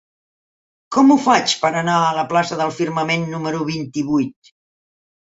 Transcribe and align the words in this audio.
Com 0.95 1.11
ho 1.11 1.17
faig 1.25 1.51
per 1.65 1.69
anar 1.81 1.97
a 2.05 2.15
la 2.19 2.23
plaça 2.31 2.57
del 2.61 2.73
Firmament 2.77 3.27
número 3.35 3.61
vint-i-vuit? 3.69 4.51